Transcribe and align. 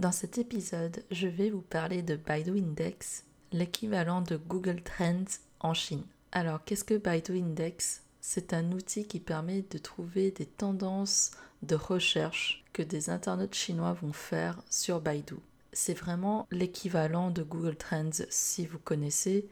Dans 0.00 0.12
cet 0.12 0.38
épisode, 0.38 1.04
je 1.10 1.28
vais 1.28 1.50
vous 1.50 1.60
parler 1.60 2.00
de 2.00 2.16
Baidu 2.16 2.52
Index, 2.52 3.26
l'équivalent 3.52 4.22
de 4.22 4.38
Google 4.38 4.80
Trends 4.80 5.26
en 5.60 5.74
Chine. 5.74 6.04
Alors, 6.32 6.64
qu'est-ce 6.64 6.84
que 6.84 6.96
Baidu 6.96 7.38
Index? 7.38 8.00
C'est 8.22 8.54
un 8.54 8.72
outil 8.72 9.06
qui 9.06 9.20
permet 9.20 9.60
de 9.60 9.76
trouver 9.76 10.30
des 10.30 10.46
tendances 10.46 11.32
de 11.62 11.74
recherche 11.74 12.64
que 12.72 12.80
des 12.80 13.10
internautes 13.10 13.54
chinois 13.54 13.92
vont 13.92 14.14
faire 14.14 14.62
sur 14.70 15.02
Baidu. 15.02 15.34
C'est 15.74 15.92
vraiment 15.92 16.46
l'équivalent 16.50 17.30
de 17.30 17.42
Google 17.42 17.76
Trends 17.76 18.24
si 18.30 18.64
vous 18.64 18.78
connaissez, 18.78 19.50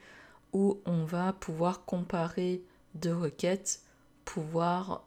où 0.54 0.80
on 0.86 1.04
va 1.04 1.34
pouvoir 1.34 1.84
comparer 1.84 2.62
deux 2.94 3.14
requêtes, 3.14 3.82
pouvoir 4.24 5.04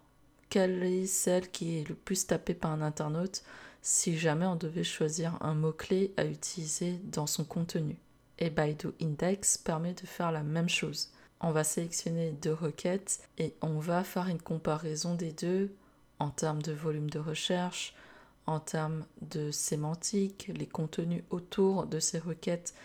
quelle 0.51 0.83
est 0.83 1.07
celle 1.07 1.49
qui 1.49 1.79
est 1.79 1.89
le 1.89 1.95
plus 1.95 2.27
tapée 2.27 2.53
par 2.53 2.69
un 2.69 2.83
internaute 2.83 3.41
si 3.81 4.17
jamais 4.17 4.45
on 4.45 4.55
devait 4.55 4.83
choisir 4.83 5.37
un 5.41 5.53
mot-clé 5.53 6.13
à 6.17 6.25
utiliser 6.25 6.99
dans 7.03 7.27
son 7.27 7.43
contenu. 7.43 7.97
Et 8.39 8.49
Baidu 8.49 8.87
Index 9.01 9.57
permet 9.57 9.93
de 9.93 10.05
faire 10.05 10.31
la 10.31 10.43
même 10.43 10.69
chose. 10.69 11.09
On 11.41 11.51
va 11.51 11.63
sélectionner 11.63 12.31
deux 12.31 12.53
requêtes 12.53 13.27
et 13.37 13.55
on 13.61 13.79
va 13.79 14.03
faire 14.03 14.27
une 14.27 14.41
comparaison 14.41 15.15
des 15.15 15.31
deux 15.31 15.73
en 16.19 16.29
termes 16.29 16.61
de 16.61 16.71
volume 16.71 17.09
de 17.09 17.19
recherche, 17.19 17.95
en 18.45 18.59
termes 18.59 19.05
de 19.21 19.49
sémantique, 19.49 20.51
les 20.55 20.67
contenus 20.67 21.23
autour 21.31 21.87
de 21.87 21.99
ces 21.99 22.19
requêtes, 22.19 22.75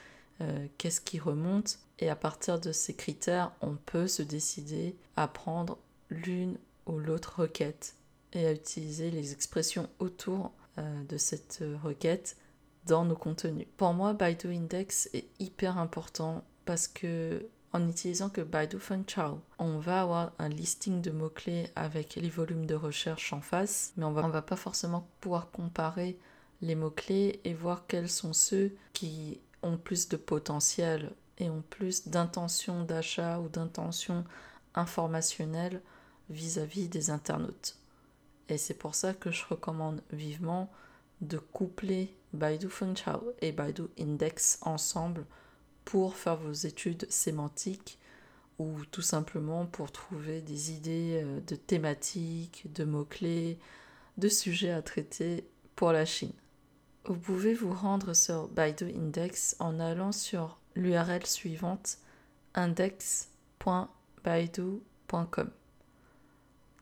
euh, 0.41 0.67
qu'est-ce 0.79 1.01
qui 1.03 1.19
remonte. 1.19 1.79
Et 1.99 2.09
à 2.09 2.17
partir 2.17 2.59
de 2.59 2.73
ces 2.73 2.95
critères, 2.95 3.53
on 3.61 3.75
peut 3.75 4.07
se 4.07 4.23
décider 4.23 4.97
à 5.17 5.29
prendre 5.29 5.79
l'une 6.09 6.57
ou 6.87 6.99
l'autre 6.99 7.41
requête 7.41 7.95
et 8.33 8.47
à 8.47 8.53
utiliser 8.53 9.11
les 9.11 9.33
expressions 9.33 9.89
autour 9.99 10.53
de 10.79 11.17
cette 11.17 11.63
requête 11.83 12.37
dans 12.87 13.05
nos 13.05 13.17
contenus. 13.17 13.67
Pour 13.77 13.93
moi, 13.93 14.13
Baidu 14.13 14.49
Index 14.55 15.09
est 15.13 15.27
hyper 15.39 15.79
important 15.79 16.45
parce 16.65 16.89
que 16.89 17.47
en 17.73 17.89
utilisant 17.89 18.31
que 18.31 18.41
Baidu 18.41 18.79
Chao, 19.07 19.41
on 19.59 19.79
va 19.79 20.03
avoir 20.03 20.33
un 20.39 20.49
listing 20.49 21.03
de 21.03 21.11
mots-clés 21.11 21.69
avec 21.77 22.15
les 22.15 22.31
volumes 22.31 22.65
de 22.65 22.75
recherche 22.75 23.33
en 23.33 23.41
face, 23.41 23.93
mais 23.97 24.05
on 24.05 24.13
va, 24.13 24.25
on 24.25 24.31
va 24.31 24.41
pas 24.41 24.57
forcément 24.57 25.07
pouvoir 25.21 25.51
comparer 25.51 26.19
les 26.63 26.75
mots-clés 26.75 27.41
et 27.45 27.53
voir 27.53 27.87
quels 27.87 28.09
sont 28.09 28.33
ceux 28.33 28.75
qui 28.93 29.41
ont 29.63 29.77
plus 29.77 30.09
de 30.09 30.17
potentiel 30.17 31.11
et 31.39 31.51
ont 31.51 31.63
plus 31.69 32.09
d'intention 32.09 32.85
d'achat 32.85 33.41
ou 33.41 33.49
d'intention 33.49 34.25
informationnelle 34.75 35.83
vis-à-vis 36.31 36.89
des 36.89 37.11
internautes. 37.11 37.77
Et 38.49 38.59
c'est 38.59 38.75
pour 38.75 38.95
ça 38.95 39.15
que 39.15 39.31
je 39.31 39.45
recommande 39.49 40.03
vivement 40.11 40.71
de 41.21 41.39
coupler 41.39 42.15
Baidu 42.33 42.69
Chao 42.95 43.33
et 43.41 43.53
Baidu 43.53 43.85
Index 43.99 44.59
ensemble 44.63 45.25
pour 45.85 46.17
faire 46.17 46.37
vos 46.37 46.53
études 46.53 47.11
sémantiques 47.11 47.99
ou 48.59 48.85
tout 48.91 49.03
simplement 49.03 49.67
pour 49.67 49.93
trouver 49.93 50.41
des 50.41 50.73
idées 50.73 51.21
euh, 51.23 51.41
de 51.41 51.57
thématiques, 51.57 52.73
de 52.73 52.85
mots-clés, 52.85 53.59
de 54.17 54.29
sujets 54.29 54.71
à 54.71 54.81
traiter 54.83 55.47
pour 55.75 55.91
la 55.93 56.05
Chine. 56.05 56.33
Vous 57.05 57.19
pouvez 57.19 57.55
vous 57.55 57.73
rendre 57.73 58.15
sur 58.15 58.49
Baidu 58.49 58.87
Index 58.87 59.57
en 59.59 59.79
allant 59.79 60.13
sur 60.13 60.59
l'URL 60.75 61.27
suivante 61.27 61.99
index.baidu.com. 62.55 65.51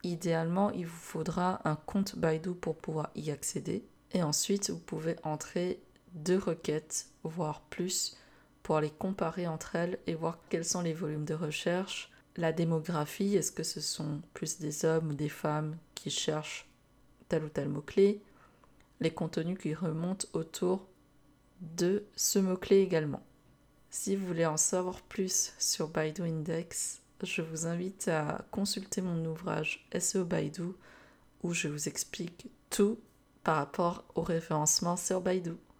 Idéalement, 0.05 0.71
il 0.71 0.87
vous 0.87 0.95
faudra 0.95 1.61
un 1.65 1.77
compte 1.77 2.17
Baidu 2.17 2.51
pour 2.51 2.77
pouvoir 2.77 3.11
y 3.15 3.31
accéder. 3.31 3.85
Et 4.13 4.23
ensuite, 4.23 4.71
vous 4.71 4.79
pouvez 4.79 5.17
entrer 5.25 5.81
deux 6.13 6.39
requêtes, 6.39 7.09
voire 7.25 7.63
plus, 7.63 8.17
pour 8.63 8.81
les 8.81 8.91
comparer 8.91 9.47
entre 9.47 9.77
elles 9.77 9.99
et 10.07 10.15
voir 10.15 10.39
quels 10.51 10.65
sont 10.65 10.83
les 10.83 10.93
volumes 10.93 11.25
de 11.25 11.35
recherche, 11.35 12.11
la 12.37 12.53
démographie, 12.53 13.37
est-ce 13.37 13.53
que 13.53 13.63
ce 13.63 13.81
sont 13.81 14.21
plus 14.35 14.59
des 14.59 14.85
hommes 14.85 15.11
ou 15.11 15.15
des 15.15 15.29
femmes 15.29 15.77
qui 15.95 16.11
cherchent 16.11 16.69
tel 17.29 17.45
ou 17.45 17.49
tel 17.49 17.69
mot-clé, 17.69 18.21
les 19.01 19.13
contenus 19.13 19.59
qui 19.59 19.75
remontent 19.75 20.27
autour 20.33 20.87
de 21.61 22.05
ce 22.17 22.39
mot-clé 22.39 22.81
également. 22.81 23.23
Si 23.91 24.17
vous 24.17 24.27
voulez 24.27 24.47
en 24.47 24.57
savoir 24.57 25.01
plus 25.03 25.55
sur 25.59 25.89
Baidu 25.89 26.23
Index, 26.23 27.01
je 27.23 27.43
vous 27.43 27.67
invite 27.67 28.09
à 28.09 28.45
consulter 28.51 29.01
mon 29.01 29.25
ouvrage 29.25 29.87
SEO 29.99 30.25
Baidu 30.25 30.73
où 31.43 31.53
je 31.53 31.69
vous 31.69 31.89
explique 31.89 32.47
tout 32.71 32.99
par 33.43 33.57
rapport 33.57 34.05
au 34.15 34.23
référencement 34.23 34.97
sur 34.97 35.21
Baidu. 35.21 35.53